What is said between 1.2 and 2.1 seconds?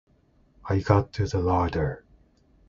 the larder.